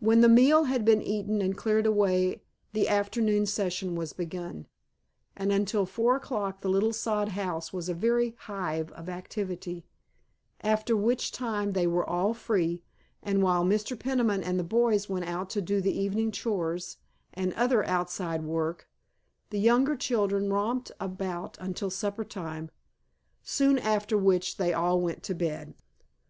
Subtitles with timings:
[0.00, 2.42] When the meal had been eaten and cleared away
[2.74, 4.66] the afternoon session was begun,
[5.34, 9.86] and until four o'clock the little sod house was a very hive of activity,
[10.60, 12.82] after which time they were all free,
[13.22, 13.98] and while Mr.
[13.98, 16.98] Peniman and the boys went out to do the evening chores
[17.32, 18.90] and other outside work
[19.48, 22.70] the younger children romped about until supper time,
[23.42, 25.72] soon after which they all went to bed.